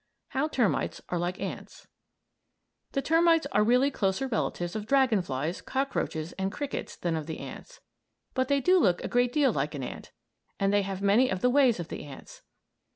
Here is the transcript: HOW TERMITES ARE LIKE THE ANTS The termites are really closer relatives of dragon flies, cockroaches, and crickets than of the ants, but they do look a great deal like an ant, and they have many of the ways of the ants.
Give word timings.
HOW 0.29 0.47
TERMITES 0.47 1.01
ARE 1.09 1.19
LIKE 1.19 1.35
THE 1.37 1.43
ANTS 1.43 1.87
The 2.93 3.03
termites 3.03 3.45
are 3.51 3.63
really 3.63 3.91
closer 3.91 4.25
relatives 4.27 4.75
of 4.75 4.87
dragon 4.87 5.21
flies, 5.21 5.61
cockroaches, 5.61 6.31
and 6.39 6.51
crickets 6.51 6.95
than 6.95 7.15
of 7.15 7.27
the 7.27 7.37
ants, 7.37 7.81
but 8.33 8.47
they 8.47 8.61
do 8.61 8.79
look 8.79 9.03
a 9.03 9.07
great 9.07 9.31
deal 9.31 9.53
like 9.53 9.75
an 9.75 9.83
ant, 9.83 10.11
and 10.59 10.73
they 10.73 10.81
have 10.81 11.03
many 11.03 11.29
of 11.29 11.41
the 11.41 11.51
ways 11.51 11.79
of 11.79 11.89
the 11.89 12.03
ants. 12.03 12.41